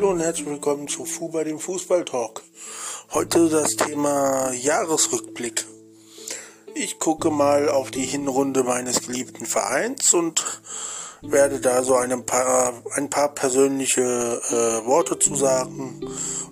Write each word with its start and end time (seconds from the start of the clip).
Hallo 0.00 0.12
und 0.12 0.20
herzlich 0.20 0.46
willkommen 0.46 0.88
zu 0.88 1.04
FUBA, 1.04 1.44
dem 1.44 1.58
Fußballtalk. 1.58 2.42
Heute 3.12 3.50
das 3.50 3.76
Thema 3.76 4.50
Jahresrückblick. 4.50 5.66
Ich 6.74 6.98
gucke 6.98 7.30
mal 7.30 7.68
auf 7.68 7.90
die 7.90 8.06
Hinrunde 8.06 8.64
meines 8.64 9.02
geliebten 9.02 9.44
Vereins 9.44 10.14
und 10.14 10.62
werde 11.20 11.60
da 11.60 11.82
so 11.82 11.96
ein 11.96 12.24
paar, 12.24 12.82
ein 12.94 13.10
paar 13.10 13.34
persönliche 13.34 14.00
äh, 14.00 14.86
Worte 14.86 15.18
zu 15.18 15.34
sagen 15.34 16.00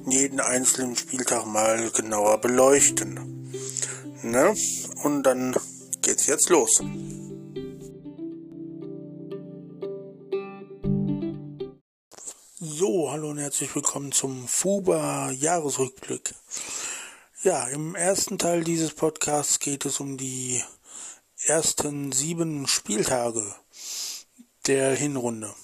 und 0.04 0.12
jeden 0.12 0.40
einzelnen 0.40 0.94
Spieltag 0.94 1.46
mal 1.46 1.90
genauer 1.92 2.42
beleuchten. 2.42 3.50
Ne? 4.24 4.54
Und 5.04 5.22
dann 5.22 5.56
geht's 6.02 6.26
jetzt 6.26 6.50
los. 6.50 6.82
So, 12.60 13.08
hallo 13.08 13.30
und 13.30 13.38
herzlich 13.38 13.72
willkommen 13.76 14.10
zum 14.10 14.48
FUBA 14.48 15.30
Jahresrückblick. 15.30 16.34
Ja, 17.44 17.68
im 17.68 17.94
ersten 17.94 18.36
Teil 18.36 18.64
dieses 18.64 18.94
Podcasts 18.94 19.60
geht 19.60 19.84
es 19.84 20.00
um 20.00 20.16
die 20.16 20.60
ersten 21.44 22.10
sieben 22.10 22.66
Spieltage 22.66 23.44
der 24.66 24.92
Hinrunde. 24.96 25.54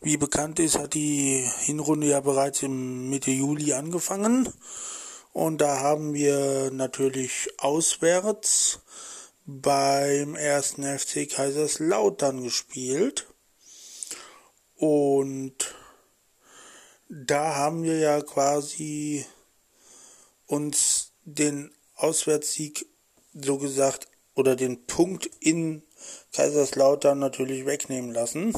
Wie 0.00 0.16
bekannt 0.16 0.58
ist, 0.58 0.76
hat 0.76 0.94
die 0.94 1.48
Hinrunde 1.60 2.08
ja 2.08 2.18
bereits 2.18 2.64
im 2.64 3.08
Mitte 3.08 3.30
Juli 3.30 3.72
angefangen. 3.72 4.52
Und 5.32 5.58
da 5.58 5.78
haben 5.78 6.12
wir 6.12 6.72
natürlich 6.72 7.50
auswärts 7.58 8.80
beim 9.46 10.34
ersten 10.34 10.82
FC 10.82 11.30
Kaiserslautern 11.30 12.42
gespielt. 12.42 13.28
Und 14.74 15.72
da 17.16 17.54
haben 17.54 17.84
wir 17.84 17.98
ja 17.98 18.20
quasi 18.22 19.24
uns 20.46 21.12
den 21.22 21.72
Auswärtssieg 21.94 22.86
so 23.32 23.56
gesagt 23.58 24.08
oder 24.34 24.56
den 24.56 24.86
Punkt 24.86 25.30
in 25.38 25.84
Kaiserslautern 26.32 27.20
natürlich 27.20 27.66
wegnehmen 27.66 28.12
lassen. 28.12 28.52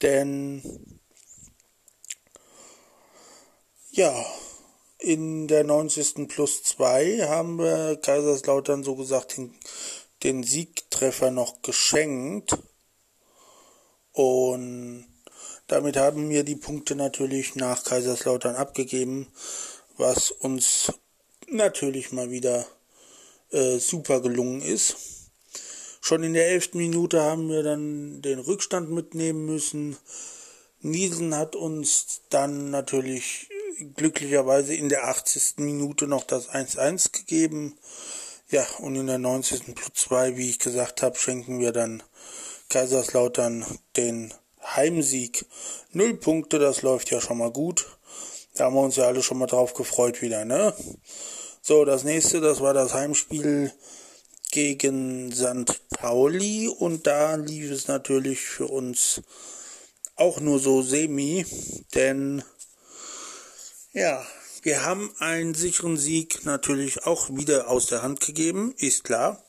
Denn 0.00 1.00
ja, 3.90 4.14
in 4.98 5.48
der 5.48 5.64
90. 5.64 6.28
plus 6.28 6.62
2 6.62 7.26
haben 7.28 7.58
wir 7.58 7.96
Kaiserslautern 7.96 8.84
so 8.84 8.94
gesagt 8.94 9.36
den, 9.36 9.58
den 10.22 10.44
Siegtreffer 10.44 11.32
noch 11.32 11.62
geschenkt. 11.62 12.56
Und 14.12 15.13
damit 15.74 15.96
haben 15.96 16.30
wir 16.30 16.44
die 16.44 16.54
Punkte 16.54 16.94
natürlich 16.94 17.56
nach 17.56 17.82
Kaiserslautern 17.82 18.54
abgegeben, 18.54 19.26
was 19.96 20.30
uns 20.30 20.92
natürlich 21.48 22.12
mal 22.12 22.30
wieder 22.30 22.64
äh, 23.50 23.78
super 23.78 24.20
gelungen 24.20 24.62
ist. 24.62 24.94
Schon 26.00 26.22
in 26.22 26.32
der 26.32 26.46
elften 26.46 26.78
Minute 26.78 27.22
haben 27.22 27.48
wir 27.48 27.64
dann 27.64 28.22
den 28.22 28.38
Rückstand 28.38 28.88
mitnehmen 28.92 29.46
müssen. 29.46 29.96
Niesen 30.80 31.34
hat 31.36 31.56
uns 31.56 32.20
dann 32.30 32.70
natürlich 32.70 33.48
glücklicherweise 33.96 34.76
in 34.76 34.88
der 34.88 35.08
80. 35.08 35.54
Minute 35.56 36.06
noch 36.06 36.22
das 36.22 36.50
1-1 36.50 37.10
gegeben. 37.10 37.76
Ja, 38.48 38.64
und 38.78 38.94
in 38.94 39.08
der 39.08 39.18
90. 39.18 39.74
plus 39.74 39.90
2, 39.94 40.36
wie 40.36 40.50
ich 40.50 40.60
gesagt 40.60 41.02
habe, 41.02 41.18
schenken 41.18 41.58
wir 41.58 41.72
dann 41.72 42.00
Kaiserslautern 42.68 43.66
den 43.96 44.32
Heimsieg. 44.64 45.46
Null 45.92 46.14
Punkte, 46.14 46.58
das 46.58 46.82
läuft 46.82 47.10
ja 47.10 47.20
schon 47.20 47.38
mal 47.38 47.50
gut. 47.50 47.86
Da 48.54 48.64
haben 48.64 48.74
wir 48.74 48.82
uns 48.82 48.96
ja 48.96 49.04
alle 49.04 49.22
schon 49.22 49.38
mal 49.38 49.46
drauf 49.46 49.74
gefreut 49.74 50.22
wieder, 50.22 50.44
ne? 50.44 50.74
So, 51.62 51.84
das 51.84 52.04
nächste, 52.04 52.40
das 52.40 52.60
war 52.60 52.74
das 52.74 52.94
Heimspiel 52.94 53.72
gegen 54.50 55.32
St. 55.32 55.80
Pauli 55.90 56.68
und 56.68 57.06
da 57.06 57.34
lief 57.34 57.70
es 57.70 57.88
natürlich 57.88 58.40
für 58.40 58.66
uns 58.66 59.22
auch 60.16 60.40
nur 60.40 60.60
so 60.60 60.82
semi, 60.82 61.44
denn 61.94 62.44
ja, 63.92 64.24
wir 64.62 64.84
haben 64.84 65.12
einen 65.18 65.54
sicheren 65.54 65.96
Sieg 65.96 66.44
natürlich 66.44 67.04
auch 67.04 67.30
wieder 67.30 67.68
aus 67.68 67.86
der 67.86 68.02
Hand 68.02 68.20
gegeben, 68.20 68.72
ist 68.78 69.02
klar 69.02 69.42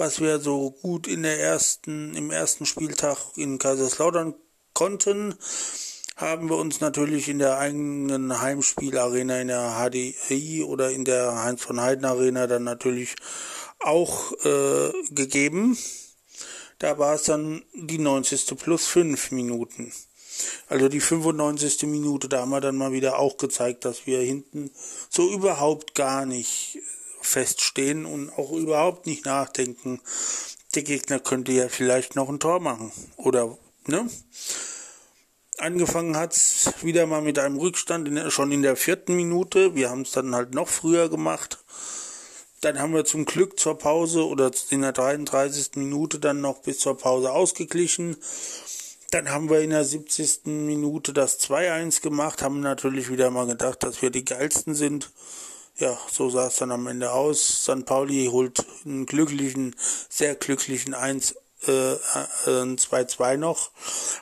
was 0.00 0.18
wir 0.18 0.40
so 0.40 0.70
gut 0.70 1.06
in 1.06 1.22
der 1.22 1.38
ersten, 1.38 2.14
im 2.14 2.30
ersten 2.30 2.64
Spieltag 2.64 3.18
in 3.36 3.58
Kaiserslautern 3.58 4.34
konnten, 4.72 5.34
haben 6.16 6.48
wir 6.48 6.56
uns 6.56 6.80
natürlich 6.80 7.28
in 7.28 7.38
der 7.38 7.58
eigenen 7.58 8.40
Heimspielarena 8.40 9.42
in 9.42 9.48
der 9.48 9.76
HDI 9.78 10.64
oder 10.64 10.90
in 10.90 11.04
der 11.04 11.42
Heinz 11.44 11.62
von 11.62 11.82
Heiden 11.82 12.06
Arena 12.06 12.46
dann 12.46 12.64
natürlich 12.64 13.14
auch 13.78 14.32
äh, 14.42 14.90
gegeben. 15.10 15.76
Da 16.78 16.98
war 16.98 17.14
es 17.14 17.24
dann 17.24 17.62
die 17.74 17.98
90. 17.98 18.56
plus 18.58 18.86
5 18.86 19.32
Minuten. 19.32 19.92
Also 20.68 20.88
die 20.88 21.00
95. 21.00 21.82
Minute, 21.82 22.26
da 22.26 22.40
haben 22.40 22.50
wir 22.50 22.62
dann 22.62 22.78
mal 22.78 22.92
wieder 22.92 23.18
auch 23.18 23.36
gezeigt, 23.36 23.84
dass 23.84 24.06
wir 24.06 24.20
hinten 24.20 24.70
so 25.10 25.30
überhaupt 25.30 25.94
gar 25.94 26.24
nicht 26.24 26.78
feststehen 27.20 28.06
und 28.06 28.30
auch 28.30 28.52
überhaupt 28.52 29.06
nicht 29.06 29.24
nachdenken, 29.24 30.00
der 30.74 30.82
Gegner 30.82 31.18
könnte 31.18 31.52
ja 31.52 31.68
vielleicht 31.68 32.16
noch 32.16 32.28
ein 32.28 32.40
Tor 32.40 32.60
machen. 32.60 32.92
Oder, 33.16 33.56
ne? 33.86 34.08
Angefangen 35.58 36.16
hat's 36.16 36.72
wieder 36.82 37.06
mal 37.06 37.20
mit 37.20 37.38
einem 37.38 37.58
Rückstand 37.58 38.08
in, 38.08 38.30
schon 38.30 38.52
in 38.52 38.62
der 38.62 38.76
vierten 38.76 39.14
Minute. 39.14 39.74
Wir 39.74 39.90
haben 39.90 40.02
es 40.02 40.12
dann 40.12 40.34
halt 40.34 40.54
noch 40.54 40.68
früher 40.68 41.10
gemacht. 41.10 41.62
Dann 42.62 42.78
haben 42.78 42.94
wir 42.94 43.04
zum 43.04 43.24
Glück 43.24 43.58
zur 43.58 43.76
Pause 43.76 44.26
oder 44.26 44.50
in 44.70 44.82
der 44.82 44.92
33. 44.92 45.76
Minute 45.76 46.18
dann 46.18 46.40
noch 46.40 46.62
bis 46.62 46.78
zur 46.78 46.96
Pause 46.96 47.32
ausgeglichen. 47.32 48.16
Dann 49.10 49.30
haben 49.30 49.50
wir 49.50 49.60
in 49.60 49.70
der 49.70 49.84
70. 49.84 50.46
Minute 50.46 51.12
das 51.12 51.40
2-1 51.40 52.00
gemacht, 52.00 52.42
haben 52.42 52.60
natürlich 52.60 53.10
wieder 53.10 53.30
mal 53.30 53.46
gedacht, 53.46 53.82
dass 53.82 54.02
wir 54.02 54.10
die 54.10 54.24
geilsten 54.24 54.74
sind 54.74 55.10
ja, 55.80 55.98
so 56.10 56.30
sah 56.30 56.46
es 56.46 56.56
dann 56.56 56.70
am 56.70 56.86
Ende 56.86 57.10
aus. 57.12 57.62
St. 57.62 57.84
Pauli 57.86 58.28
holt 58.30 58.64
einen 58.84 59.06
glücklichen, 59.06 59.74
sehr 60.08 60.34
glücklichen 60.34 60.94
1 60.94 61.34
äh, 61.66 61.70
2-2 61.70 63.32
äh, 63.32 63.36
noch, 63.36 63.70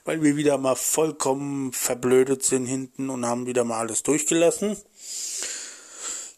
weil 0.05 0.23
wir 0.23 0.37
wieder 0.37 0.57
mal 0.57 0.77
vollkommen 0.77 1.73
verblödet 1.73 2.45
sind 2.45 2.67
hinten 2.67 3.11
und 3.11 3.27
haben 3.27 3.47
wieder 3.47 3.65
mal 3.65 3.81
alles 3.81 4.03
durchgelassen. 4.03 4.77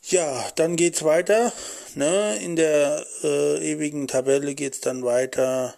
Ja, 0.04 0.44
dann 0.56 0.76
geht's 0.76 1.04
weiter. 1.04 1.52
Ne? 1.94 2.36
In 2.42 2.56
der 2.56 3.06
äh, 3.22 3.72
ewigen 3.72 4.08
Tabelle 4.08 4.54
geht's 4.54 4.80
dann 4.80 5.04
weiter 5.04 5.74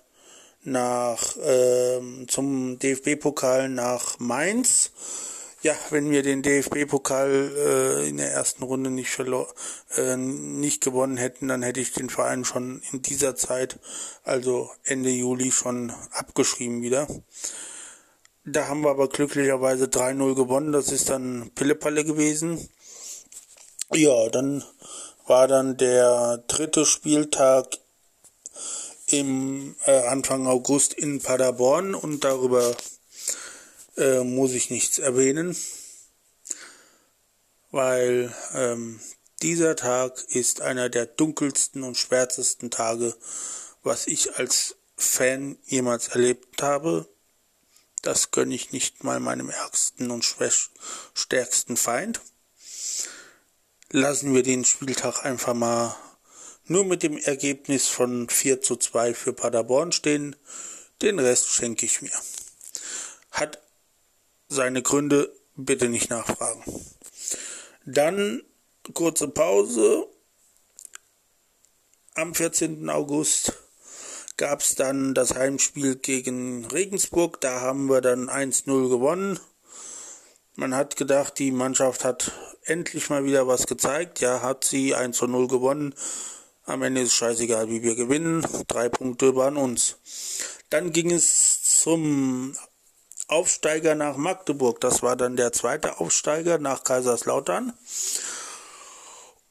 nach 0.64 1.36
äh, 1.36 2.00
zum 2.28 2.78
DFB-Pokal 2.78 3.68
nach 3.68 4.18
Mainz 4.20 4.92
ja, 5.62 5.76
wenn 5.90 6.10
wir 6.10 6.22
den 6.22 6.42
DFB-Pokal 6.42 7.52
äh, 7.56 8.08
in 8.08 8.16
der 8.16 8.32
ersten 8.32 8.64
Runde 8.64 8.90
nicht 8.90 9.16
äh, 9.96 10.16
nicht 10.16 10.82
gewonnen 10.82 11.16
hätten, 11.16 11.48
dann 11.48 11.62
hätte 11.62 11.80
ich 11.80 11.92
den 11.92 12.10
Verein 12.10 12.44
schon 12.44 12.82
in 12.90 13.02
dieser 13.02 13.36
Zeit, 13.36 13.78
also 14.24 14.70
Ende 14.82 15.10
Juli, 15.10 15.52
schon 15.52 15.92
abgeschrieben 16.10 16.82
wieder. 16.82 17.06
Da 18.44 18.66
haben 18.66 18.80
wir 18.80 18.90
aber 18.90 19.08
glücklicherweise 19.08 19.84
3-0 19.84 20.34
gewonnen. 20.34 20.72
Das 20.72 20.90
ist 20.90 21.10
dann 21.10 21.52
Pillepalle 21.54 22.04
gewesen. 22.04 22.68
Ja, 23.92 24.28
dann 24.30 24.64
war 25.28 25.46
dann 25.46 25.76
der 25.76 26.38
dritte 26.48 26.84
Spieltag 26.84 27.78
im 29.06 29.76
äh, 29.84 30.06
Anfang 30.08 30.48
August 30.48 30.94
in 30.94 31.20
Paderborn 31.20 31.94
und 31.94 32.24
darüber 32.24 32.74
äh, 33.96 34.20
muss 34.20 34.52
ich 34.52 34.70
nichts 34.70 34.98
erwähnen, 34.98 35.56
weil 37.70 38.34
ähm, 38.54 39.00
dieser 39.42 39.76
Tag 39.76 40.22
ist 40.28 40.60
einer 40.60 40.88
der 40.88 41.06
dunkelsten 41.06 41.82
und 41.82 41.96
schwärzesten 41.96 42.70
Tage, 42.70 43.14
was 43.82 44.06
ich 44.06 44.36
als 44.36 44.76
Fan 44.96 45.58
jemals 45.64 46.08
erlebt 46.08 46.62
habe. 46.62 47.08
Das 48.02 48.30
gönne 48.30 48.54
ich 48.54 48.72
nicht 48.72 49.04
mal 49.04 49.20
meinem 49.20 49.50
ärgsten 49.50 50.10
und 50.10 50.24
stärksten 51.14 51.76
Feind. 51.76 52.20
Lassen 53.90 54.34
wir 54.34 54.42
den 54.42 54.64
Spieltag 54.64 55.24
einfach 55.24 55.54
mal 55.54 55.96
nur 56.64 56.84
mit 56.84 57.02
dem 57.02 57.18
Ergebnis 57.18 57.88
von 57.88 58.28
4 58.28 58.62
zu 58.62 58.76
2 58.76 59.14
für 59.14 59.32
Paderborn 59.32 59.92
stehen. 59.92 60.36
Den 61.00 61.18
Rest 61.18 61.48
schenke 61.48 61.86
ich 61.86 62.02
mir. 62.02 62.12
Hat 63.30 63.61
seine 64.52 64.82
Gründe 64.82 65.32
bitte 65.56 65.88
nicht 65.88 66.10
nachfragen. 66.10 66.62
Dann 67.84 68.42
kurze 68.94 69.28
Pause. 69.28 70.06
Am 72.14 72.34
14. 72.34 72.88
August 72.90 73.54
gab 74.36 74.60
es 74.60 74.74
dann 74.74 75.14
das 75.14 75.34
Heimspiel 75.34 75.96
gegen 75.96 76.66
Regensburg. 76.66 77.40
Da 77.40 77.60
haben 77.60 77.86
wir 77.86 78.00
dann 78.00 78.28
1-0 78.28 78.88
gewonnen. 78.88 79.40
Man 80.54 80.74
hat 80.74 80.96
gedacht, 80.96 81.38
die 81.38 81.50
Mannschaft 81.50 82.04
hat 82.04 82.32
endlich 82.64 83.08
mal 83.08 83.24
wieder 83.24 83.46
was 83.46 83.66
gezeigt. 83.66 84.20
Ja, 84.20 84.42
hat 84.42 84.64
sie 84.64 84.94
1 84.94 85.16
zu 85.16 85.26
0 85.26 85.48
gewonnen. 85.48 85.94
Am 86.64 86.82
Ende 86.82 87.00
ist 87.00 87.14
scheißegal, 87.14 87.68
wie 87.68 87.82
wir 87.82 87.94
gewinnen. 87.94 88.46
Drei 88.68 88.88
Punkte 88.88 89.34
waren 89.34 89.56
uns. 89.56 89.96
Dann 90.70 90.92
ging 90.92 91.10
es 91.10 91.62
zum 91.80 92.56
Aufsteiger 93.28 93.94
nach 93.94 94.16
Magdeburg. 94.16 94.80
Das 94.80 95.02
war 95.02 95.16
dann 95.16 95.36
der 95.36 95.52
zweite 95.52 96.00
Aufsteiger 96.00 96.58
nach 96.58 96.84
Kaiserslautern. 96.84 97.72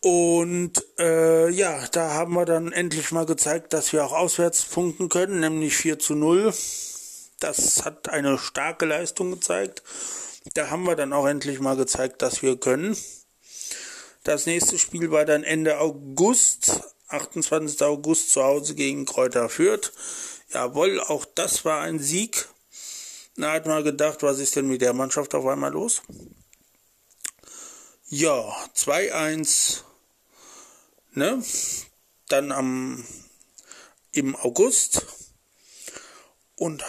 Und 0.02 0.84
äh, 0.98 1.50
ja, 1.50 1.86
da 1.92 2.14
haben 2.14 2.34
wir 2.34 2.46
dann 2.46 2.72
endlich 2.72 3.12
mal 3.12 3.26
gezeigt, 3.26 3.74
dass 3.74 3.94
wir 3.94 4.04
auch 4.04 4.14
auswärts 4.14 4.64
punkten 4.64 5.10
können, 5.10 5.40
nämlich 5.40 5.78
4 5.78 6.00
zu 6.00 6.16
0. 6.16 6.54
Das 7.40 7.86
hat 7.86 8.10
eine 8.10 8.40
starke 8.40 8.86
Leistung 8.86 9.32
gezeigt. 9.32 9.84
Da 10.56 10.72
haben 10.72 10.86
wir 10.86 10.96
dann 10.96 11.14
auch 11.14 11.28
endlich 11.28 11.60
mal 11.60 11.76
gezeigt, 11.76 12.24
dass 12.24 12.42
wir 12.42 12.58
können. 12.58 12.98
Das 14.24 14.48
nächste 14.48 14.80
Spiel 14.80 15.12
war 15.12 15.26
dann 15.26 15.44
Ende 15.44 15.80
August, 15.80 16.82
28. 17.08 17.82
August 17.84 18.32
zu 18.32 18.44
Hause 18.44 18.74
gegen 18.74 19.06
Kräuter 19.06 19.50
Fürth. 19.50 19.92
Jawohl, 20.52 21.00
auch 21.00 21.26
das 21.26 21.64
war 21.64 21.82
ein 21.82 22.00
Sieg. 22.00 22.48
Da 23.36 23.54
hat 23.54 23.66
man 23.66 23.84
gedacht, 23.84 24.24
was 24.24 24.40
ist 24.40 24.56
denn 24.56 24.68
mit 24.68 24.82
der 24.82 24.94
Mannschaft 24.94 25.34
auf 25.36 25.46
einmal 25.46 25.72
los? 25.72 26.02
Ja, 28.08 28.54
2-1. 28.76 29.84
Ne? 31.14 31.44
Dann 32.28 32.52
am 32.52 33.06
im 34.12 34.36
August 34.36 35.06
und 36.56 36.84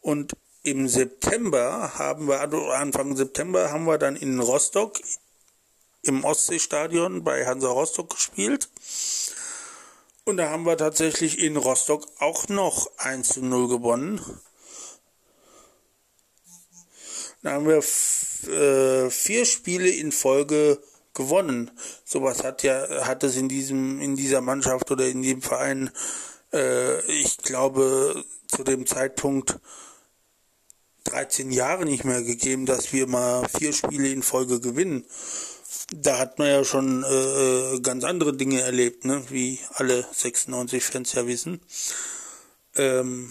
und 0.00 0.32
im 0.62 0.88
September 0.88 1.98
haben 1.98 2.28
wir, 2.28 2.40
also 2.40 2.68
Anfang 2.70 3.16
September 3.16 3.70
haben 3.70 3.84
wir 3.84 3.98
dann 3.98 4.16
in 4.16 4.40
Rostock 4.40 4.98
im 6.02 6.24
Ostseestadion 6.24 7.24
bei 7.24 7.46
Hansa 7.46 7.68
Rostock 7.68 8.10
gespielt. 8.10 8.68
Und 10.30 10.36
da 10.36 10.48
haben 10.50 10.64
wir 10.64 10.76
tatsächlich 10.76 11.40
in 11.40 11.56
Rostock 11.56 12.06
auch 12.20 12.46
noch 12.46 12.88
1 12.98 13.30
zu 13.30 13.44
0 13.44 13.66
gewonnen. 13.66 14.20
Da 17.42 17.50
haben 17.50 17.66
wir 17.66 17.78
äh, 18.48 19.10
vier 19.10 19.44
Spiele 19.44 19.90
in 19.90 20.12
Folge 20.12 20.80
gewonnen. 21.14 21.72
Sowas 22.04 22.44
hat 22.44 22.62
ja, 22.62 23.08
hat 23.08 23.24
es 23.24 23.34
in 23.34 23.48
diesem, 23.48 24.00
in 24.00 24.14
dieser 24.14 24.40
Mannschaft 24.40 24.92
oder 24.92 25.08
in 25.08 25.20
dem 25.22 25.42
Verein, 25.42 25.90
äh, 26.52 27.00
ich 27.10 27.38
glaube, 27.38 28.24
zu 28.46 28.62
dem 28.62 28.86
Zeitpunkt 28.86 29.58
13 31.06 31.50
Jahre 31.50 31.86
nicht 31.86 32.04
mehr 32.04 32.22
gegeben, 32.22 32.66
dass 32.66 32.92
wir 32.92 33.08
mal 33.08 33.48
vier 33.48 33.72
Spiele 33.72 34.10
in 34.10 34.22
Folge 34.22 34.60
gewinnen. 34.60 35.04
Da 35.92 36.18
hat 36.18 36.38
man 36.38 36.48
ja 36.48 36.64
schon 36.64 37.04
äh, 37.04 37.80
ganz 37.80 38.02
andere 38.04 38.36
Dinge 38.36 38.60
erlebt, 38.60 39.04
ne? 39.04 39.24
wie 39.28 39.60
alle 39.74 40.04
96 40.12 40.82
Fans 40.82 41.12
ja 41.12 41.26
wissen. 41.26 41.60
Ähm, 42.74 43.30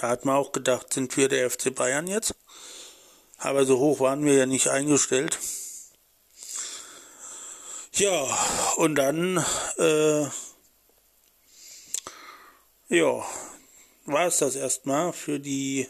da 0.00 0.08
hat 0.08 0.24
man 0.24 0.36
auch 0.36 0.50
gedacht, 0.50 0.92
sind 0.92 1.16
wir 1.16 1.28
der 1.28 1.48
FC 1.48 1.72
Bayern 1.74 2.08
jetzt? 2.08 2.34
Aber 3.38 3.64
so 3.64 3.78
hoch 3.78 4.00
waren 4.00 4.24
wir 4.24 4.34
ja 4.34 4.46
nicht 4.46 4.68
eingestellt. 4.68 5.38
Ja, 7.94 8.26
und 8.76 8.94
dann, 8.94 9.44
äh, 9.78 10.22
ja, 12.88 13.24
war 14.06 14.26
es 14.26 14.38
das 14.38 14.56
erstmal 14.56 15.12
für 15.12 15.38
die 15.38 15.88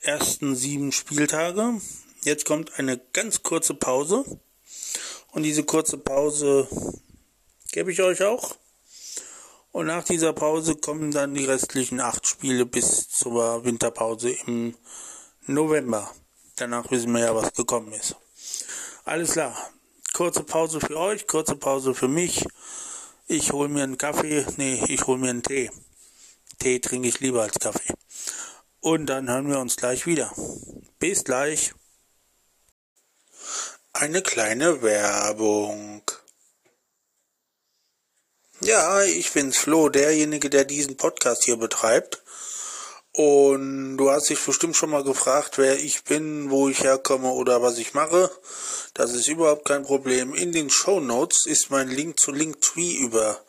ersten 0.00 0.56
sieben 0.56 0.92
Spieltage. 0.92 1.80
Jetzt 2.26 2.44
kommt 2.44 2.76
eine 2.76 2.98
ganz 3.12 3.44
kurze 3.44 3.72
Pause. 3.72 4.24
Und 5.30 5.44
diese 5.44 5.62
kurze 5.62 5.96
Pause 5.96 6.66
gebe 7.70 7.92
ich 7.92 8.02
euch 8.02 8.24
auch. 8.24 8.56
Und 9.70 9.86
nach 9.86 10.02
dieser 10.02 10.32
Pause 10.32 10.74
kommen 10.74 11.12
dann 11.12 11.34
die 11.34 11.44
restlichen 11.44 12.00
acht 12.00 12.26
Spiele 12.26 12.66
bis 12.66 13.08
zur 13.08 13.64
Winterpause 13.64 14.30
im 14.44 14.74
November. 15.46 16.10
Danach 16.56 16.90
wissen 16.90 17.12
wir 17.12 17.20
ja, 17.20 17.32
was 17.32 17.52
gekommen 17.52 17.92
ist. 17.92 18.16
Alles 19.04 19.34
klar. 19.34 19.56
Kurze 20.12 20.42
Pause 20.42 20.80
für 20.80 20.96
euch, 20.96 21.28
kurze 21.28 21.54
Pause 21.54 21.94
für 21.94 22.08
mich. 22.08 22.44
Ich 23.28 23.52
hole 23.52 23.68
mir 23.68 23.84
einen 23.84 23.98
Kaffee. 23.98 24.44
Nee, 24.56 24.82
ich 24.88 25.06
hole 25.06 25.18
mir 25.18 25.30
einen 25.30 25.44
Tee. 25.44 25.70
Tee 26.58 26.80
trinke 26.80 27.06
ich 27.06 27.20
lieber 27.20 27.42
als 27.42 27.60
Kaffee. 27.60 27.94
Und 28.80 29.06
dann 29.06 29.30
hören 29.30 29.48
wir 29.48 29.60
uns 29.60 29.76
gleich 29.76 30.08
wieder. 30.08 30.32
Bis 30.98 31.22
gleich. 31.22 31.72
Eine 33.98 34.20
kleine 34.20 34.82
Werbung. 34.82 36.02
Ja, 38.60 39.02
ich 39.02 39.32
bin's 39.32 39.56
Flo, 39.56 39.88
derjenige, 39.88 40.50
der 40.50 40.66
diesen 40.66 40.98
Podcast 40.98 41.44
hier 41.44 41.56
betreibt. 41.56 42.22
Und 43.12 43.96
du 43.96 44.10
hast 44.10 44.28
dich 44.28 44.38
bestimmt 44.38 44.76
schon 44.76 44.90
mal 44.90 45.02
gefragt, 45.02 45.56
wer 45.56 45.78
ich 45.78 46.04
bin, 46.04 46.50
wo 46.50 46.68
ich 46.68 46.84
herkomme 46.84 47.30
oder 47.30 47.62
was 47.62 47.78
ich 47.78 47.94
mache. 47.94 48.30
Das 48.92 49.14
ist 49.14 49.28
überhaupt 49.28 49.64
kein 49.64 49.84
Problem. 49.84 50.34
In 50.34 50.52
den 50.52 50.68
Show 50.68 51.00
Notes 51.00 51.46
ist 51.46 51.70
mein 51.70 51.88
Link 51.88 52.20
zu 52.20 52.32
Linktree 52.32 52.96
über 52.96 53.40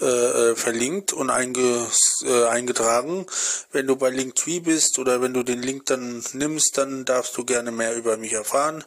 äh, 0.00 0.06
äh, 0.06 0.56
verlinkt 0.56 1.12
und 1.12 1.30
einge, 1.30 1.86
äh, 2.24 2.44
eingetragen. 2.46 3.26
Wenn 3.70 3.86
du 3.86 3.94
bei 3.94 4.10
Linktree 4.10 4.58
bist 4.58 4.98
oder 4.98 5.22
wenn 5.22 5.32
du 5.32 5.44
den 5.44 5.62
Link 5.62 5.86
dann 5.86 6.24
nimmst, 6.32 6.76
dann 6.78 7.04
darfst 7.04 7.36
du 7.36 7.44
gerne 7.44 7.70
mehr 7.70 7.94
über 7.94 8.16
mich 8.16 8.32
erfahren. 8.32 8.82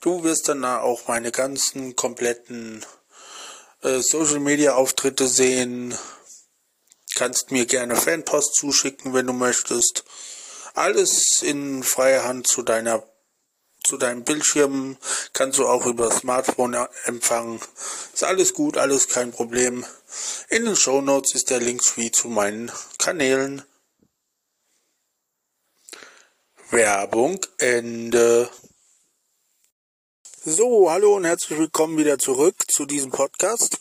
Du 0.00 0.22
wirst 0.22 0.48
dann 0.48 0.64
auch 0.64 1.08
meine 1.08 1.32
ganzen 1.32 1.96
kompletten 1.96 2.86
äh, 3.82 3.98
Social 4.00 4.38
Media 4.38 4.74
Auftritte 4.74 5.26
sehen. 5.26 5.98
Kannst 7.16 7.50
mir 7.50 7.66
gerne 7.66 7.96
Fanpost 7.96 8.54
zuschicken, 8.54 9.12
wenn 9.12 9.26
du 9.26 9.32
möchtest. 9.32 10.04
Alles 10.74 11.42
in 11.42 11.82
freier 11.82 12.24
Hand 12.24 12.46
zu 12.46 12.62
deiner 12.62 13.02
zu 13.84 13.98
deinem 13.98 14.24
Bildschirm 14.24 14.96
kannst 15.32 15.58
du 15.58 15.68
auch 15.68 15.86
über 15.86 16.10
Smartphone 16.10 16.74
empfangen. 17.04 17.60
Ist 18.12 18.24
alles 18.24 18.54
gut, 18.54 18.76
alles 18.76 19.08
kein 19.08 19.30
Problem. 19.30 19.84
In 20.48 20.64
den 20.64 20.76
Show 20.76 21.00
Notes 21.00 21.34
ist 21.34 21.50
der 21.50 21.60
Link 21.60 21.82
wie 21.96 22.10
zu 22.10 22.28
meinen 22.28 22.72
Kanälen. 22.98 23.62
Werbung 26.70 27.38
Ende. 27.58 28.48
So, 30.44 30.90
hallo 30.90 31.16
und 31.16 31.24
herzlich 31.24 31.58
willkommen 31.58 31.96
wieder 31.98 32.18
zurück 32.18 32.56
zu 32.68 32.86
diesem 32.86 33.10
Podcast. 33.10 33.78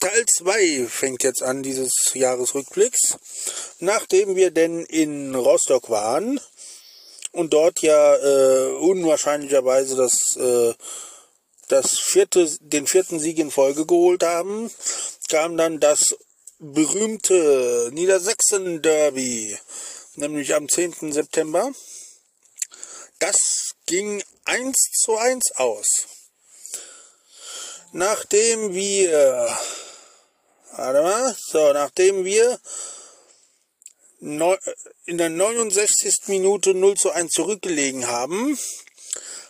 Teil 0.00 0.24
2 0.26 0.86
fängt 0.88 1.22
jetzt 1.22 1.42
an 1.42 1.62
dieses 1.62 1.92
Jahresrückblicks. 2.14 3.18
Nachdem 3.78 4.34
wir 4.34 4.50
denn 4.50 4.84
in 4.84 5.34
Rostock 5.34 5.90
waren, 5.90 6.40
und 7.32 7.52
dort 7.52 7.80
ja 7.80 8.16
äh, 8.16 8.72
unwahrscheinlicherweise 8.72 9.96
das, 9.96 10.36
äh, 10.36 10.74
das 11.68 11.98
vierte, 11.98 12.48
den 12.60 12.86
vierten 12.86 13.20
Sieg 13.20 13.38
in 13.38 13.50
Folge 13.50 13.86
geholt 13.86 14.22
haben, 14.22 14.70
kam 15.28 15.56
dann 15.56 15.80
das 15.80 16.16
berühmte 16.58 17.90
Niedersachsen-Derby, 17.92 19.58
nämlich 20.16 20.54
am 20.54 20.68
10. 20.68 21.12
September. 21.12 21.72
Das 23.18 23.36
ging 23.86 24.22
1 24.44 24.76
zu 25.04 25.16
1 25.16 25.52
aus. 25.56 25.86
Nachdem 27.92 28.72
wir, 28.72 29.58
warte 30.76 31.02
mal, 31.02 31.36
so, 31.38 31.72
nachdem 31.72 32.24
wir 32.24 32.58
in 34.20 35.18
der 35.18 35.30
69. 35.30 36.14
Minute 36.26 36.74
0 36.74 36.96
zu 36.96 37.10
1 37.10 37.30
zurückgelegen 37.32 38.06
haben, 38.06 38.58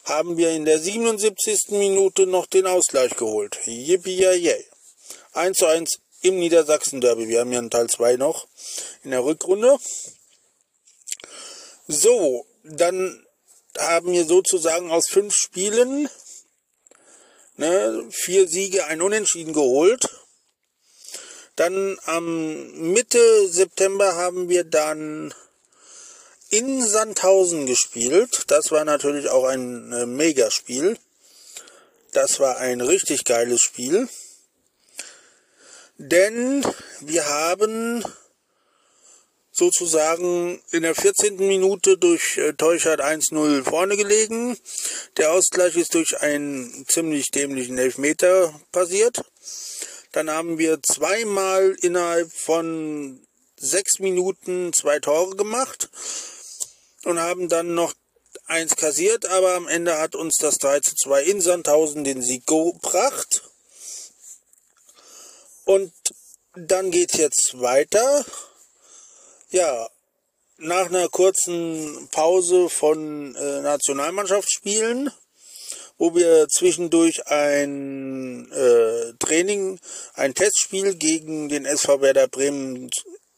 haben 0.05 0.37
wir 0.37 0.51
in 0.51 0.65
der 0.65 0.79
77. 0.79 1.71
Minute 1.71 2.27
noch 2.27 2.47
den 2.47 2.67
Ausgleich 2.67 3.17
geholt. 3.17 3.59
Yippie 3.67 4.17
yay. 4.17 4.65
1 5.33 5.59
zu 5.59 5.67
1 5.67 5.99
im 6.23 6.39
Niedersachsen-Derby. 6.39 7.29
Wir 7.29 7.41
haben 7.41 7.53
ja 7.53 7.59
einen 7.59 7.71
Teil 7.71 7.89
2 7.89 8.17
noch 8.17 8.47
in 9.05 9.11
der 9.11 9.25
Rückrunde. 9.25 9.79
So, 11.89 12.47
dann 12.63 13.25
haben 13.79 14.13
wir 14.13 14.25
sozusagen 14.25 14.91
aus 14.91 15.09
fünf 15.09 15.35
Spielen 15.35 16.09
ne, 17.61 18.07
vier 18.11 18.49
Siege, 18.49 18.87
ein 18.87 19.03
Unentschieden 19.03 19.53
geholt. 19.53 20.09
Dann 21.61 21.99
am 22.07 22.71
Mitte 22.93 23.47
September 23.51 24.17
haben 24.17 24.49
wir 24.49 24.65
dann 24.65 25.35
in 26.49 26.83
Sandhausen 26.83 27.67
gespielt. 27.67 28.45
Das 28.47 28.71
war 28.71 28.87
natürlich 28.87 29.29
auch 29.29 29.45
ein 29.45 29.93
äh, 29.93 30.07
Megaspiel. 30.07 30.97
Das 32.13 32.41
war 32.41 32.57
ein 32.57 32.81
richtig 32.81 33.27
geiles 33.27 33.61
Spiel. 33.61 34.09
Denn 35.99 36.65
wir 37.01 37.29
haben 37.29 38.07
sozusagen 39.53 40.63
in 40.71 40.83
der 40.83 40.95
14. 40.95 41.37
Minute 41.37 41.99
durch 41.99 42.39
äh, 42.39 42.55
Teuchert 42.55 43.03
1-0 43.03 43.65
vorne 43.65 43.99
gelegen. 43.99 44.57
Der 45.19 45.33
Ausgleich 45.33 45.77
ist 45.77 45.93
durch 45.93 46.23
einen 46.23 46.87
ziemlich 46.89 47.31
dämlichen 47.31 47.77
Elfmeter 47.77 48.59
passiert. 48.73 49.23
Dann 50.13 50.31
haben 50.31 50.59
wir 50.59 50.83
zweimal 50.83 51.77
innerhalb 51.81 52.33
von 52.33 53.27
sechs 53.57 53.99
Minuten 53.99 54.73
zwei 54.73 54.99
Tore 54.99 55.37
gemacht 55.37 55.91
und 57.05 57.21
haben 57.21 57.49
dann 57.49 57.75
noch 57.75 57.95
eins 58.47 58.75
kassiert, 58.77 59.27
aber 59.27 59.55
am 59.55 59.69
Ende 59.69 59.99
hat 59.99 60.17
uns 60.17 60.37
das 60.39 60.59
3 60.59 60.81
zu 60.81 60.95
2 60.97 61.23
in 61.23 61.41
Sandhausen 61.41 62.05
den 62.05 62.21
Sieg 62.21 62.47
gebracht. 62.47 63.43
Und 65.65 65.93
dann 66.55 66.91
geht's 66.91 67.17
jetzt 67.17 67.61
weiter. 67.61 68.25
Ja, 69.51 69.89
nach 70.59 70.87
einer 70.87 71.09
kurzen 71.09 72.09
Pause 72.11 72.69
von 72.69 73.35
äh, 73.37 73.61
Nationalmannschaftsspielen, 73.61 75.13
wo 76.01 76.15
wir 76.15 76.49
zwischendurch 76.49 77.27
ein 77.27 78.51
äh, 78.53 79.13
Training, 79.19 79.79
ein 80.15 80.35
Testspiel 80.35 80.95
gegen 80.95 81.51
den 81.51 81.67
SV 81.67 82.01
Werder 82.01 82.27
Bremen 82.27 82.89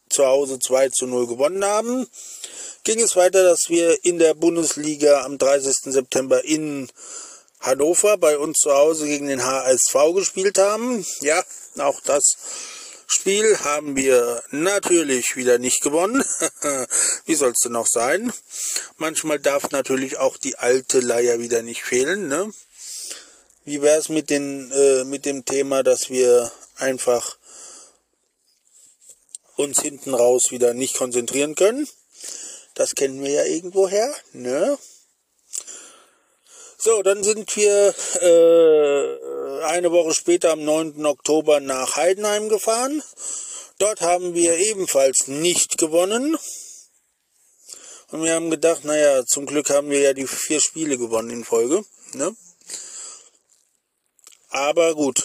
zu 0.09 0.25
Hause 0.25 0.61
2 0.61 0.91
zu 0.91 1.09
0 1.09 1.27
gewonnen 1.27 1.65
haben, 1.65 2.07
ging 2.85 3.01
es 3.01 3.17
weiter, 3.17 3.43
dass 3.43 3.69
wir 3.69 4.05
in 4.05 4.21
der 4.21 4.35
Bundesliga 4.35 5.23
am 5.25 5.39
30. 5.39 5.93
September 5.93 6.45
in 6.45 6.89
Hannover 7.59 8.17
bei 8.17 8.39
uns 8.39 8.59
zu 8.59 8.73
Hause 8.73 9.07
gegen 9.07 9.27
den 9.27 9.45
HSV 9.45 10.15
gespielt 10.15 10.59
haben. 10.59 11.05
Ja, 11.21 11.43
auch 11.79 12.01
das 12.05 12.37
Spiel 13.15 13.59
haben 13.61 13.95
wir 13.95 14.43
natürlich 14.51 15.37
wieder 15.37 15.59
nicht 15.59 15.83
gewonnen. 15.83 16.25
Wie 17.27 17.35
soll 17.35 17.51
es 17.53 17.61
denn 17.61 17.73
noch 17.73 17.87
sein? 17.87 18.33
Manchmal 18.97 19.39
darf 19.39 19.71
natürlich 19.71 20.17
auch 20.19 20.39
die 20.39 20.57
alte 20.57 21.01
Leier 21.01 21.39
wieder 21.39 21.63
nicht 21.63 21.83
fehlen. 21.83 22.29
Ne? 22.29 22.51
Wie 23.65 23.83
wäre 23.83 23.99
es 23.99 24.09
mit, 24.09 24.31
äh, 24.31 25.05
mit 25.05 25.27
dem 25.27 25.45
Thema, 25.45 25.83
dass 25.83 26.09
wir 26.09 26.51
einfach 26.77 27.37
uns 29.57 29.83
hinten 29.83 30.15
raus 30.15 30.45
wieder 30.51 30.73
nicht 30.73 30.97
konzentrieren 30.97 31.55
können? 31.55 31.87
Das 32.75 32.95
kennen 32.95 33.23
wir 33.23 33.31
ja 33.31 33.45
irgendwoher, 33.45 34.13
ne? 34.33 34.79
So, 36.79 37.03
dann 37.03 37.23
sind 37.23 37.55
wir 37.55 37.95
äh, 38.21 39.22
eine 39.65 39.93
Woche 39.93 40.15
später 40.15 40.53
am 40.53 40.65
9. 40.65 41.05
Oktober 41.05 41.61
nach 41.61 41.97
Heidenheim 41.97 42.49
gefahren. 42.49 43.03
Dort 43.79 44.01
haben 44.01 44.35
wir 44.35 44.57
ebenfalls 44.59 45.27
nicht 45.27 45.79
gewonnen. 45.79 46.37
Und 48.11 48.23
wir 48.23 48.35
haben 48.35 48.51
gedacht, 48.51 48.85
naja, 48.85 49.25
zum 49.27 49.47
Glück 49.47 49.71
haben 49.71 49.91
wir 49.91 50.01
ja 50.01 50.13
die 50.13 50.27
vier 50.27 50.61
Spiele 50.61 50.99
gewonnen 50.99 51.31
in 51.31 51.45
Folge. 51.45 51.83
Ne? 52.13 52.37
Aber 54.51 54.95
gut, 54.95 55.25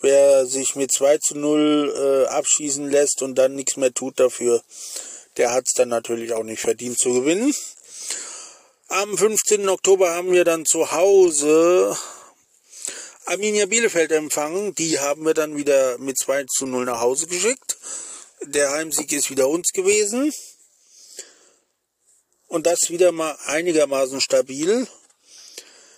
wer 0.00 0.46
sich 0.46 0.76
mit 0.76 0.92
2 0.92 1.18
zu 1.18 1.36
0 1.36 1.94
äh, 1.96 2.28
abschießen 2.28 2.88
lässt 2.88 3.22
und 3.22 3.34
dann 3.34 3.56
nichts 3.56 3.76
mehr 3.76 3.92
tut 3.92 4.20
dafür, 4.20 4.62
der 5.36 5.52
hat 5.52 5.64
es 5.66 5.74
dann 5.74 5.88
natürlich 5.88 6.32
auch 6.32 6.44
nicht 6.44 6.60
verdient 6.60 6.98
zu 6.98 7.12
gewinnen. 7.12 7.52
Am 8.88 9.18
15. 9.18 9.68
Oktober 9.68 10.14
haben 10.14 10.32
wir 10.32 10.44
dann 10.44 10.64
zu 10.64 10.92
Hause 10.92 11.96
Arminia 13.28 13.66
Bielefeld 13.66 14.10
empfangen. 14.12 14.74
Die 14.74 14.98
haben 14.98 15.26
wir 15.26 15.34
dann 15.34 15.54
wieder 15.54 15.98
mit 15.98 16.18
2 16.18 16.44
zu 16.44 16.66
0 16.66 16.86
nach 16.86 17.00
Hause 17.00 17.26
geschickt. 17.26 17.76
Der 18.42 18.70
Heimsieg 18.70 19.12
ist 19.12 19.30
wieder 19.30 19.48
uns 19.48 19.68
gewesen. 19.72 20.32
Und 22.46 22.66
das 22.66 22.88
wieder 22.88 23.12
mal 23.12 23.36
einigermaßen 23.44 24.22
stabil. 24.22 24.86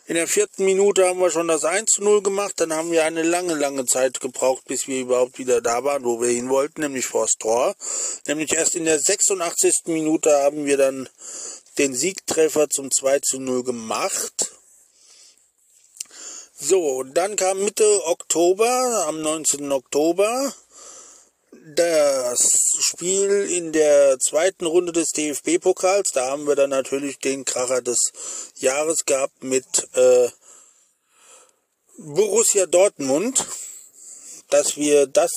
In 0.06 0.16
der 0.16 0.26
vierten 0.26 0.64
Minute 0.64 1.06
haben 1.06 1.20
wir 1.20 1.30
schon 1.30 1.46
das 1.46 1.64
1 1.64 1.90
zu 1.92 2.02
0 2.02 2.20
gemacht. 2.20 2.54
Dann 2.56 2.72
haben 2.72 2.90
wir 2.90 3.04
eine 3.04 3.22
lange, 3.22 3.54
lange 3.54 3.86
Zeit 3.86 4.18
gebraucht, 4.18 4.64
bis 4.66 4.88
wir 4.88 4.98
überhaupt 4.98 5.38
wieder 5.38 5.60
da 5.60 5.84
waren, 5.84 6.04
wo 6.04 6.20
wir 6.20 6.30
hin 6.30 6.48
wollten, 6.48 6.80
nämlich 6.80 7.06
vors 7.06 7.34
Tor. 7.38 7.76
Nämlich 8.26 8.52
erst 8.52 8.74
in 8.74 8.86
der 8.86 8.98
86. 8.98 9.82
Minute 9.86 10.36
haben 10.42 10.64
wir 10.64 10.76
dann 10.76 11.08
den 11.78 11.94
Siegtreffer 11.94 12.68
zum 12.68 12.90
2 12.90 13.20
zu 13.20 13.38
0 13.38 13.62
gemacht. 13.62 14.50
So, 16.62 17.04
dann 17.04 17.36
kam 17.36 17.64
Mitte 17.64 18.04
Oktober, 18.04 19.06
am 19.08 19.22
19. 19.22 19.72
Oktober, 19.72 20.54
das 21.74 22.60
Spiel 22.80 23.48
in 23.50 23.72
der 23.72 24.18
zweiten 24.18 24.66
Runde 24.66 24.92
des 24.92 25.12
DFB-Pokals. 25.12 26.12
Da 26.12 26.26
haben 26.26 26.46
wir 26.46 26.56
dann 26.56 26.68
natürlich 26.68 27.18
den 27.18 27.46
Kracher 27.46 27.80
des 27.80 28.12
Jahres 28.56 29.06
gehabt 29.06 29.42
mit 29.42 29.64
äh, 29.94 30.28
Borussia 31.96 32.66
Dortmund. 32.66 33.46
Dass 34.50 34.76
wir 34.76 35.06
das 35.06 35.30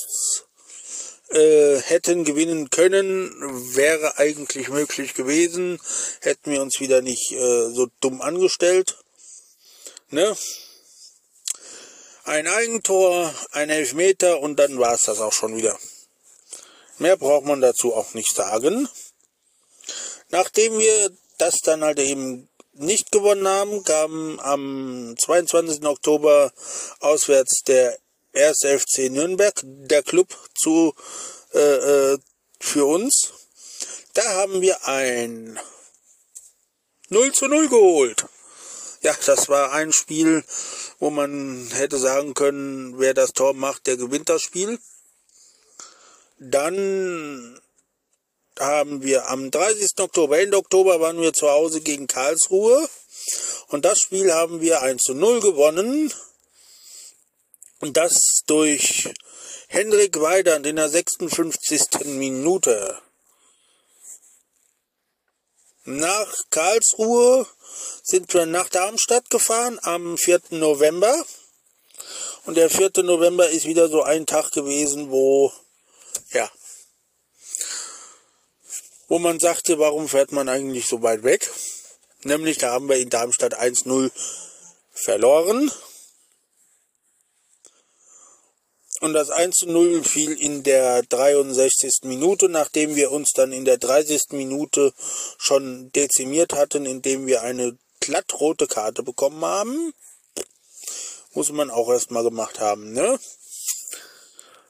äh, 1.30 1.78
hätten 1.78 2.24
gewinnen 2.24 2.68
können, 2.68 3.32
wäre 3.74 4.18
eigentlich 4.18 4.68
möglich 4.68 5.14
gewesen. 5.14 5.80
Hätten 6.20 6.50
wir 6.50 6.60
uns 6.60 6.80
wieder 6.80 7.00
nicht 7.00 7.32
äh, 7.32 7.70
so 7.70 7.88
dumm 8.02 8.20
angestellt. 8.20 8.98
Ne? 10.10 10.36
Ein 12.26 12.46
Eigentor, 12.46 13.34
ein 13.50 13.68
Elfmeter 13.68 14.40
und 14.40 14.56
dann 14.56 14.78
war 14.78 14.94
es 14.94 15.02
das 15.02 15.20
auch 15.20 15.34
schon 15.34 15.58
wieder. 15.58 15.78
Mehr 16.96 17.18
braucht 17.18 17.44
man 17.44 17.60
dazu 17.60 17.94
auch 17.94 18.14
nicht 18.14 18.34
sagen. 18.34 18.88
Nachdem 20.30 20.78
wir 20.78 21.10
das 21.36 21.60
dann 21.60 21.84
halt 21.84 21.98
eben 21.98 22.48
nicht 22.72 23.12
gewonnen 23.12 23.46
haben, 23.46 23.84
kam 23.84 24.40
am 24.40 25.14
22. 25.18 25.84
Oktober 25.84 26.50
auswärts 27.00 27.62
der 27.64 27.98
1. 28.32 28.60
FC 28.64 29.10
Nürnberg, 29.10 29.60
der 29.62 30.02
Club 30.02 30.34
zu 30.54 30.94
äh, 31.52 31.58
äh, 31.58 32.18
für 32.58 32.86
uns. 32.86 33.34
Da 34.14 34.24
haben 34.24 34.62
wir 34.62 34.88
ein 34.88 35.60
0 37.10 37.32
zu 37.32 37.48
0 37.48 37.68
geholt. 37.68 38.24
Ja, 39.04 39.14
das 39.26 39.50
war 39.50 39.72
ein 39.72 39.92
Spiel, 39.92 40.42
wo 40.98 41.10
man 41.10 41.68
hätte 41.74 41.98
sagen 41.98 42.32
können, 42.32 42.98
wer 42.98 43.12
das 43.12 43.34
Tor 43.34 43.52
macht, 43.52 43.86
der 43.86 43.98
gewinnt 43.98 44.30
das 44.30 44.40
Spiel. 44.40 44.78
Dann 46.38 47.60
haben 48.58 49.02
wir 49.02 49.28
am 49.28 49.50
30. 49.50 49.90
Oktober, 50.00 50.38
Ende 50.38 50.56
Oktober 50.56 51.00
waren 51.00 51.20
wir 51.20 51.34
zu 51.34 51.50
Hause 51.50 51.82
gegen 51.82 52.06
Karlsruhe. 52.06 52.88
Und 53.68 53.84
das 53.84 54.00
Spiel 54.00 54.32
haben 54.32 54.62
wir 54.62 54.80
1 54.80 55.02
zu 55.02 55.12
0 55.12 55.40
gewonnen. 55.40 56.10
Und 57.80 57.98
das 57.98 58.42
durch 58.46 59.12
Hendrik 59.68 60.18
Weidand 60.18 60.66
in 60.66 60.76
der 60.76 60.88
56. 60.88 62.06
Minute. 62.06 62.98
Nach 65.86 66.32
Karlsruhe 66.48 67.46
sind 68.02 68.32
wir 68.32 68.46
nach 68.46 68.70
Darmstadt 68.70 69.28
gefahren 69.28 69.78
am 69.82 70.16
4. 70.16 70.40
November. 70.50 71.14
Und 72.46 72.56
der 72.56 72.70
4. 72.70 73.02
November 73.02 73.50
ist 73.50 73.66
wieder 73.66 73.88
so 73.88 74.02
ein 74.02 74.24
Tag 74.24 74.50
gewesen, 74.52 75.10
wo 75.10 75.52
ja. 76.30 76.50
Wo 79.08 79.18
man 79.18 79.38
sagte, 79.38 79.78
warum 79.78 80.08
fährt 80.08 80.32
man 80.32 80.48
eigentlich 80.48 80.86
so 80.86 81.02
weit 81.02 81.22
weg? 81.22 81.50
Nämlich, 82.22 82.56
da 82.56 82.72
haben 82.72 82.88
wir 82.88 82.96
in 82.96 83.10
Darmstadt 83.10 83.60
1-0 83.60 84.10
verloren. 84.92 85.70
Und 89.04 89.12
das 89.12 89.28
1 89.28 89.66
0 89.66 90.02
fiel 90.02 90.32
in 90.32 90.62
der 90.62 91.02
63. 91.02 92.04
Minute, 92.04 92.48
nachdem 92.48 92.96
wir 92.96 93.10
uns 93.10 93.32
dann 93.34 93.52
in 93.52 93.66
der 93.66 93.76
30. 93.76 94.30
Minute 94.30 94.94
schon 95.36 95.92
dezimiert 95.92 96.54
hatten, 96.54 96.86
indem 96.86 97.26
wir 97.26 97.42
eine 97.42 97.76
glattrote 98.00 98.66
Karte 98.66 99.02
bekommen 99.02 99.44
haben. 99.44 99.92
Muss 101.34 101.52
man 101.52 101.68
auch 101.68 101.90
erstmal 101.90 102.22
gemacht 102.22 102.60
haben, 102.60 102.94
ne? 102.94 103.18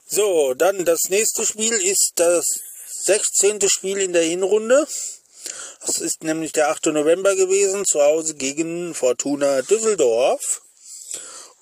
So, 0.08 0.54
dann 0.54 0.84
das 0.84 1.10
nächste 1.10 1.46
Spiel 1.46 1.74
ist 1.74 2.14
das 2.16 2.58
16. 3.04 3.60
Spiel 3.68 3.98
in 3.98 4.12
der 4.12 4.24
Hinrunde. 4.24 4.84
Das 5.86 5.98
ist 5.98 6.24
nämlich 6.24 6.50
der 6.50 6.70
8. 6.70 6.86
November 6.86 7.36
gewesen, 7.36 7.84
zu 7.84 8.02
Hause 8.02 8.34
gegen 8.34 8.94
Fortuna 8.94 9.62
Düsseldorf. 9.62 10.63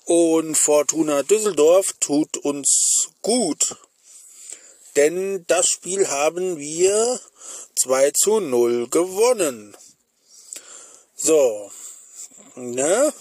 Und 0.05 0.55
Fortuna 0.55 1.23
Düsseldorf 1.23 1.93
tut 1.99 2.37
uns 2.37 3.09
gut. 3.21 3.77
Denn 4.95 5.45
das 5.47 5.67
Spiel 5.67 6.07
haben 6.07 6.57
wir 6.57 7.19
2 7.75 8.11
zu 8.11 8.39
0 8.39 8.89
gewonnen. 8.89 9.75
So, 11.15 11.71
ne? 12.55 13.13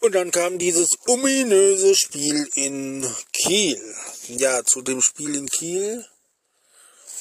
Und 0.00 0.14
dann 0.14 0.30
kam 0.30 0.58
dieses 0.58 0.90
ominöse 1.06 1.94
Spiel 1.94 2.48
in 2.54 3.10
Kiel. 3.32 3.80
ja, 4.28 4.62
zu 4.64 4.82
dem 4.82 5.00
Spiel 5.00 5.34
in 5.34 5.48
Kiel 5.48 6.06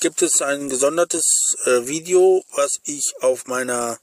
gibt 0.02 0.22
es 0.22 0.42
ein 0.42 0.68
gesondertes 0.68 1.56
äh, 1.64 1.88
Video, 1.88 2.44
was 2.52 2.82
ich 2.84 3.14
auf 3.22 3.48
meiner 3.48 3.98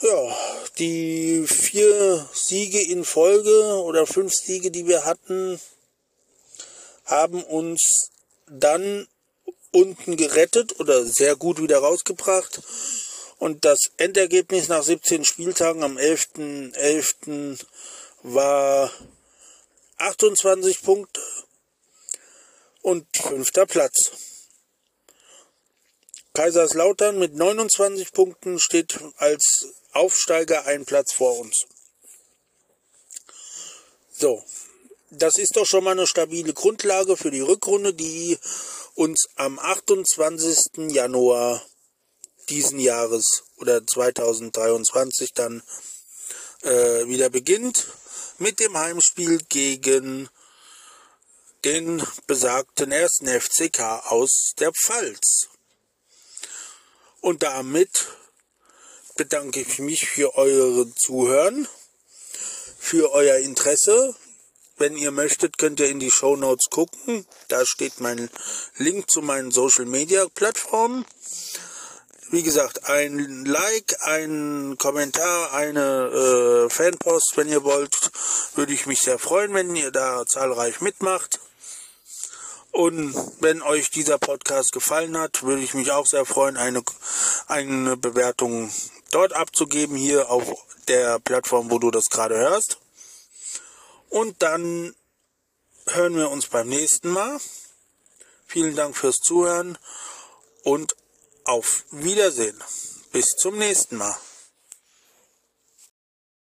ja, 0.01 0.38
die 0.77 1.46
vier 1.48 2.27
Siege 2.34 2.82
in 2.82 3.04
Folge 3.04 3.82
oder 3.84 4.06
fünf 4.06 4.34
Siege, 4.34 4.72
die 4.72 4.88
wir 4.88 5.06
hatten, 5.06 5.60
haben 7.06 7.44
uns 7.44 8.12
dann 8.48 9.08
unten 9.72 10.18
gerettet 10.18 10.80
oder 10.80 11.04
sehr 11.06 11.36
gut 11.36 11.62
wieder 11.62 11.80
rausgebracht. 11.80 12.62
Und 13.39 13.66
das 13.66 13.92
Endergebnis 13.98 14.68
nach 14.68 14.84
17 14.84 15.24
Spieltagen 15.25 15.84
am 15.84 15.98
11.11. 15.98 16.74
.11. 16.75 17.66
war 18.24 18.92
28 19.98 20.82
Punkte 20.82 21.22
und 22.82 23.06
fünfter 23.16 23.66
Platz. 23.66 24.12
Kaiserslautern 26.33 27.18
mit 27.18 27.36
29 27.36 28.12
Punkten 28.12 28.60
steht 28.60 29.00
als 29.18 29.74
Aufsteiger 29.98 30.66
einen 30.66 30.86
Platz 30.86 31.14
vor 31.14 31.38
uns. 31.40 31.66
So, 34.12 34.44
das 35.12 35.38
ist 35.38 35.55
doch 35.55 35.66
schon 35.66 35.83
mal 35.83 35.92
eine 35.92 36.07
stabile 36.07 36.53
Grundlage 36.53 37.18
für 37.18 37.31
die 37.31 37.42
Rückrunde, 37.42 37.94
die 37.94 38.38
uns 38.96 39.27
am 39.36 39.60
28. 39.60 40.90
Januar 40.92 41.64
diesen 42.50 42.79
Jahres 42.79 43.44
oder 43.57 43.86
2023 43.86 45.33
dann 45.33 45.62
äh, 46.62 47.07
wieder 47.07 47.29
beginnt 47.29 47.88
mit 48.40 48.60
dem 48.60 48.77
Heimspiel 48.77 49.40
gegen 49.50 50.29
den 51.66 52.01
besagten 52.27 52.92
ersten 52.92 53.27
FCK 53.27 53.79
aus 54.05 54.53
der 54.60 54.72
Pfalz. 54.72 55.48
Und 57.22 57.44
damit 57.44 58.07
bedanke 59.18 59.60
ich 59.60 59.80
mich 59.80 60.08
für 60.08 60.36
eure 60.36 60.94
Zuhören, 60.94 61.68
für 62.77 63.12
euer 63.12 63.38
Interesse. 63.38 64.16
Wenn 64.77 64.96
ihr 64.96 65.12
möchtet, 65.12 65.58
könnt 65.58 65.80
ihr 65.80 65.90
in 65.90 66.00
die 66.00 66.12
Show 66.12 66.36
Notes 66.36 66.70
gucken. 66.70 67.25
Da 67.48 67.66
steht 67.66 68.00
mein 68.00 68.30
Link 68.77 69.10
zu 69.10 69.24
meinen 69.24 69.51
Social 69.51 69.86
Media 69.86 70.27
Plattformen. 70.34 71.03
Wie 72.30 72.44
gesagt, 72.44 72.86
ein 72.86 73.46
Like, 73.46 73.98
ein 74.01 74.75
Kommentar, 74.77 75.53
eine 75.53 76.68
äh, 76.68 76.70
Fanpost, 76.70 77.34
wenn 77.38 77.50
ihr 77.50 77.64
wollt, 77.64 78.12
würde 78.56 78.74
ich 78.74 78.86
mich 78.86 79.01
sehr 79.01 79.18
freuen, 79.18 79.53
wenn 79.53 79.75
ihr 79.75 79.92
da 79.92 80.25
zahlreich 80.25 80.82
mitmacht. 80.82 81.40
Und 82.72 83.16
wenn 83.40 83.64
euch 83.64 83.90
dieser 83.90 84.20
Podcast 84.20 84.74
gefallen 84.74 85.18
hat, 85.18 85.42
würde 85.42 85.64
ich 85.64 85.74
mich 85.74 85.90
auch 85.92 86.06
sehr 86.06 86.25
freuen, 86.25 86.58
eine, 86.58 86.84
eine 87.48 87.98
Bewertung 87.98 88.72
dort 89.11 89.33
abzugeben, 89.33 89.96
hier 89.96 90.29
auf 90.29 90.43
der 90.87 91.20
Plattform, 91.20 91.72
wo 91.72 91.79
du 91.79 91.91
das 91.91 92.09
gerade 92.09 92.37
hörst. 92.37 92.77
Und 94.09 94.41
dann 94.41 94.96
hören 95.87 96.15
wir 96.15 96.29
uns 96.29 96.48
beim 96.48 96.67
nächsten 96.70 97.09
Mal. 97.09 97.39
Vielen 98.46 98.75
Dank 98.75 98.96
fürs 98.96 99.17
Zuhören 99.17 99.77
und 100.63 100.96
auf 101.43 101.83
Wiedersehen. 101.91 102.61
Bis 103.11 103.25
zum 103.37 103.57
nächsten 103.57 103.98
Mal. 103.98 104.15